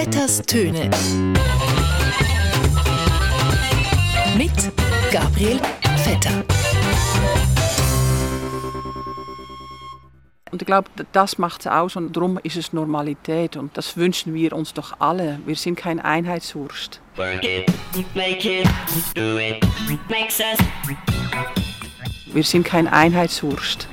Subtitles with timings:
[0.00, 0.88] Vetters Töne.
[4.36, 4.52] Mit
[5.10, 5.58] Gabriel
[5.96, 6.44] Vetter.
[10.52, 14.34] Und ich glaube, das macht es aus und darum ist es Normalität und das wünschen
[14.34, 15.40] wir uns doch alle.
[15.46, 17.00] Wir sind kein Einheitswurst.
[17.16, 17.68] Work it,
[18.14, 18.68] make it,
[19.16, 19.66] do it,
[20.08, 20.58] makes us
[22.26, 23.88] Wir sind kein Einheitswurst.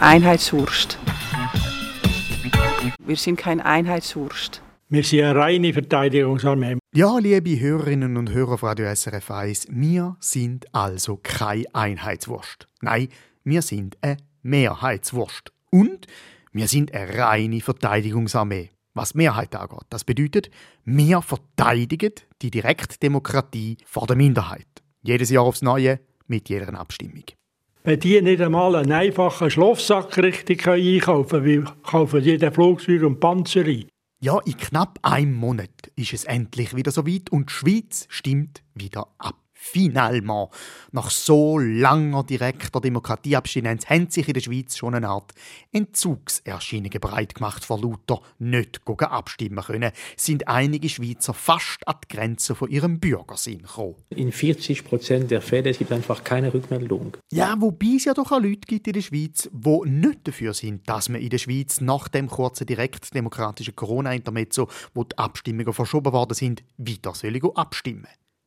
[0.00, 0.98] Einheitswurst.
[2.98, 4.60] Wir sind kein Einheitswurst.
[4.90, 6.76] Wir sind eine reine Verteidigungsarmee.
[6.94, 12.68] Ja, liebe Hörerinnen und Hörer von Radio SRF 1, wir sind also keine Einheitswurst.
[12.82, 13.08] Nein,
[13.44, 15.50] wir sind eine Mehrheitswurst.
[15.70, 16.06] Und
[16.52, 18.68] wir sind eine reine Verteidigungsarmee.
[18.92, 20.50] Was Mehrheit angeht, das bedeutet,
[20.84, 24.68] wir verteidigen die Direktdemokratie vor der Minderheit.
[25.02, 27.24] Jedes Jahr aufs Neue, mit jeder Abstimmung.
[27.86, 33.20] Wenn die nicht einmal einen einfachen Schlafsack richtig einkaufen können, weil kaufen jeden Flugzeug und
[33.20, 33.84] Panzer ein.
[34.22, 39.08] Ja, in knapp einem Monat ist es endlich wieder soweit und die Schweiz stimmt wieder
[39.18, 39.43] ab.
[39.54, 40.50] Finalement.
[40.92, 45.32] Nach so langer direkter Demokratieabstinenz haben sich in der Schweiz schon eine Art
[45.72, 52.16] Entzugserscheinungen breit gemacht vor lauter nicht gegen abstimmen können, sind einige Schweizer fast an die
[52.16, 53.96] Grenze von ihrem Bürgersinn gekommen.
[54.10, 57.16] In 40 Prozent der Fälle es gibt einfach keine Rückmeldung.
[57.32, 60.88] Ja, wobei es ja doch auch Leute gibt in der Schweiz, die nicht dafür sind,
[60.88, 66.34] dass man in der Schweiz nach dem kurzen direktdemokratischen Corona-Intermezzo, wo die Abstimmungen verschoben worden
[66.34, 67.12] sind, wieder
[67.54, 68.06] abstimmen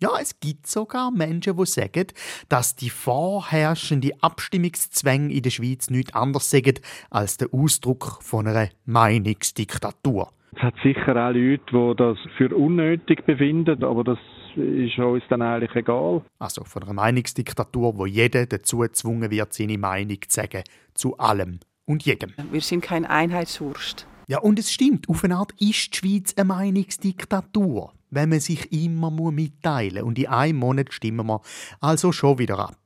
[0.00, 2.06] ja, es gibt sogar Menschen, die sagen,
[2.48, 8.68] dass die vorherrschende Abstimmungszwänge in der Schweiz nichts anderes sind als der Ausdruck von einer
[8.86, 10.28] Meinungsdiktatur.
[10.56, 14.18] Es hat sicher auch Leute, die das für unnötig befinden, aber das
[14.56, 16.22] ist uns dann eigentlich egal.
[16.38, 20.62] Also von einer Meinungsdiktatur, wo jeder dazu gezwungen wird, seine Meinung zu sagen.
[20.94, 22.32] Zu allem und jedem.
[22.50, 24.06] Wir sind kein Einheitswurst.
[24.26, 28.72] Ja, und es stimmt, auf eine Art ist die Schweiz eine Meinungsdiktatur, wenn man sich
[28.72, 30.04] immer muss mitteilen muss.
[30.04, 31.40] Und in einem Monat stimmen wir
[31.80, 32.78] also schon wieder ab.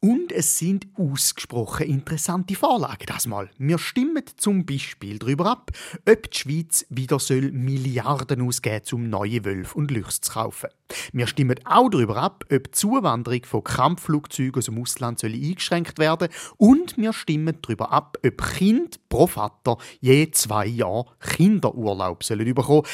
[0.00, 3.50] Und es sind ausgesprochen interessante Vorlagen das mal.
[3.58, 5.72] Wir stimmen zum Beispiel darüber ab,
[6.08, 10.68] ob die Schweiz wieder soll Milliarden ausgeben um neue Wölfe und Lüchse zu kaufen.
[11.12, 15.98] Wir stimmen auch darüber ab, ob die Zuwanderung von Kampfflugzeugen aus dem Ausland soll eingeschränkt
[15.98, 16.28] werden
[16.58, 22.86] und wir stimmen darüber ab, ob Kind pro Vater je zwei Jahre Kinderurlaub sollen bekommen.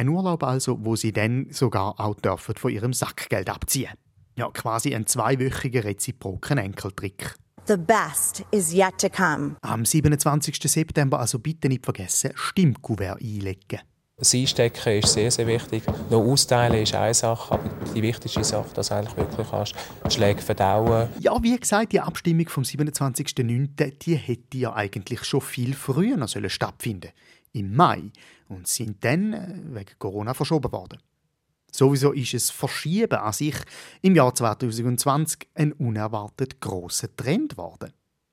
[0.00, 3.90] Ein Urlaub also, wo sie dann sogar auch dürfen von ihrem Sackgeld abziehen.
[4.34, 7.34] Ja, quasi ein zweiwöchiger reziproken Enkeltrick.
[7.66, 9.56] The best is yet to come.
[9.60, 10.56] Am 27.
[10.62, 13.80] September also bitte nicht vergessen, Stimmkuvert einlegen.
[14.16, 15.82] Das Einstecken ist sehr, sehr wichtig.
[16.08, 19.74] Noch austeilen ist eine Sache, aber die wichtigste Sache, dass du eigentlich wirklich kannst,
[20.08, 23.98] Schläge verdauen Ja, wie gesagt, die Abstimmung vom 27.09.
[23.98, 27.10] die hätte ja eigentlich schon viel früher sollen stattfinden
[27.52, 28.10] im Mai
[28.48, 30.98] und sind dann äh, wegen Corona verschoben worden.
[31.72, 33.54] Sowieso ist es Verschieben an sich
[34.02, 37.92] im Jahr 2020 ein unerwartet großer Trend geworden.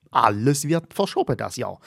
[0.09, 1.79] Alles wird verschoben das Jahr.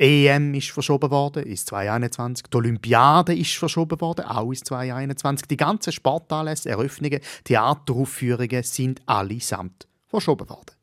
[0.00, 2.46] Die EM ist verschoben worden, ist 2021.
[2.46, 5.48] Die Olympiade ist verschoben worden, auch ist 2021.
[5.48, 10.74] Die ganzen Sportanlässe, Eröffnungen, Theateraufführungen sind allesamt verschoben worden.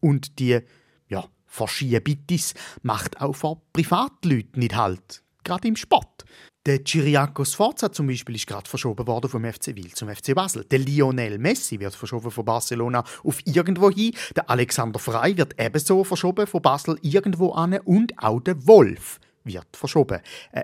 [0.00, 0.60] Und die
[1.08, 6.24] ja, Verschiebitis macht auch vor Privatleuten nicht halt, gerade im Sport.
[6.64, 10.64] Der Ciriaco Sforza zum Beispiel ist gerade verschoben worden vom FC Wil zum FC Basel.
[10.64, 14.14] Der Lionel Messi wird verschoben von Barcelona auf irgendwo hin.
[14.36, 17.78] Der Alexander Frey wird ebenso verschoben von Basel irgendwo an.
[17.80, 20.20] Und auch der Wolf wird verschoben.
[20.52, 20.62] Äh,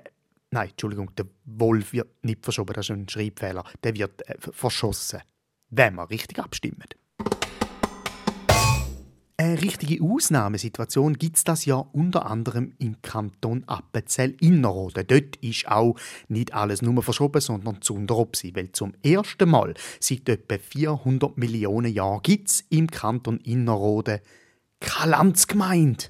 [0.53, 3.65] nein, Entschuldigung, der Wolf wird nicht verschoben, das ist ein Schreibfehler.
[3.83, 5.23] Der wird äh, verschossen,
[5.71, 6.87] wenn wir richtig abstimmen.
[9.49, 15.07] Eine richtige Ausnahmesituation gibt es das ja unter anderem im Kanton Appenzell-Innerrhoden.
[15.07, 15.95] Dort ist auch
[16.29, 21.91] nicht alles nur verschoben, sondern zu Unteropsi, weil zum ersten Mal seit etwa 400 Millionen
[21.91, 24.21] Jahren gibt es im Kanton Innerrhoden
[24.81, 26.05] keine Landsgemeinde.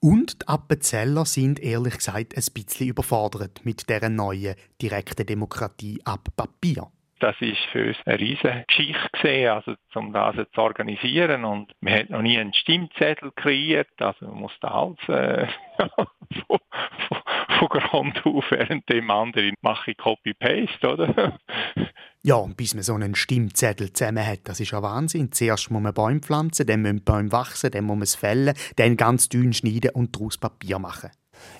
[0.00, 6.28] Und die Appenzeller sind ehrlich gesagt ein bisschen überfordert mit dieser neuen direkten Demokratie ab
[6.36, 6.92] Papier.
[7.18, 11.94] Das ist für uns eine riesige Geschichte gesehen, also um das zu organisieren und man
[11.94, 15.46] hat noch nie einen Stimmzettel kreiert, also man muss da alles äh,
[16.46, 16.58] von,
[17.08, 17.18] von,
[17.58, 21.38] von Grund auf, während dem anderen mache ich Copy-Paste, oder?
[22.22, 25.30] Ja, und bis man so einen Stimmzettel zusammen hat, das ist ja Wahnsinn.
[25.30, 28.96] Zuerst muss man Bäume pflanzen, dann müssen Bäume wachsen, dann muss man es fällen, dann
[28.96, 31.10] ganz dünn schneiden und daraus Papier machen.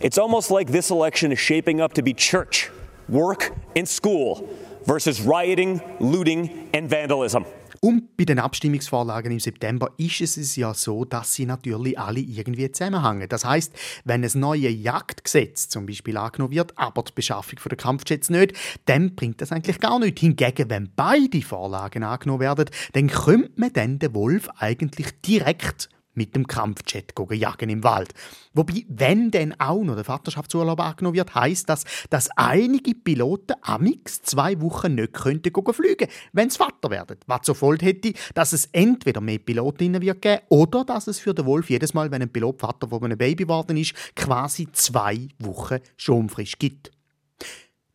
[0.00, 2.70] It's almost like this election is shaping up to be church,
[3.08, 4.42] work, and school.
[4.86, 7.44] Versus rioting, looting, and vandalism.
[7.80, 12.70] Und bei den Abstimmungsvorlagen im September ist es ja so, dass sie natürlich alle irgendwie
[12.72, 13.28] zusammenhängen.
[13.28, 13.72] Das heißt,
[14.04, 18.54] wenn ein neues Jagdgesetz zum Beispiel angenommen wird, aber die Beschaffung der Kampfjets nicht,
[18.86, 20.20] dann bringt das eigentlich gar nichts.
[20.20, 26.34] Hingegen, wenn beide Vorlagen angenommen werden, dann könnte man dann den Wolf eigentlich direkt mit
[26.34, 28.12] dem Kampfjet jagen im Wald.
[28.54, 34.22] Wobei, wenn denn auch noch der Vaterschaftsurlaub angenommen wird, heißt das, dass einige Piloten amix
[34.22, 37.18] zwei Wochen nicht könnten fliegen, wenn sie Vater werden.
[37.26, 41.34] Was zur Folge hätte, dass es entweder mehr Pilotinnen wird geben oder dass es für
[41.34, 45.28] den Wolf jedes Mal, wenn ein Pilot Vater von einem Baby geworden ist, quasi zwei
[45.38, 46.90] Wochen Schonfrist gibt.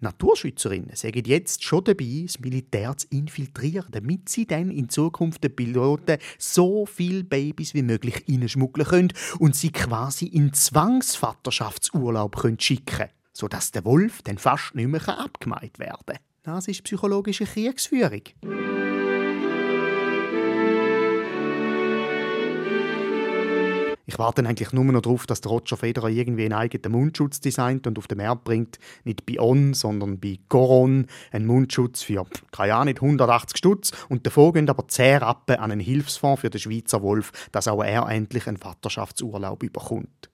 [0.02, 5.56] Naturschützerinnen sagen jetzt schon dabei, das Militär zu infiltrieren, damit sie dann in Zukunft den
[5.56, 13.10] Piloten so viele Babys wie möglich reinschmuggeln können und sie quasi in Zwangsvaterschaftsurlaub können schicken
[13.34, 16.18] sodass der Wolf dann fast nicht mehr abgemeint werden kann.
[16.44, 18.24] Das ist psychologische Kriegsführung.
[24.12, 27.88] Ich warte eigentlich nur noch darauf, dass der Roger Federer irgendwie einen eigenen Mundschutz designt
[27.88, 28.78] und auf den Markt bringt.
[29.06, 31.08] Nicht bei On, sondern bei Coron.
[31.32, 33.92] Ein Mundschutz für, keine Ahnung, 180 Stutz.
[34.10, 37.82] Und davor gehen aber 10 Rappen an einen Hilfsfonds für den Schweizer Wolf, dass auch
[37.82, 40.30] er endlich einen Vaterschaftsurlaub bekommt.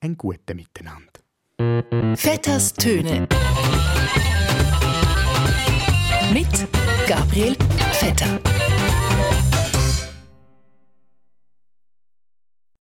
[0.00, 2.16] Ein guter Miteinander.
[2.16, 3.28] Vetters Töne.
[6.32, 6.66] Mit
[7.06, 7.54] Gabriel
[7.92, 8.40] Vetter.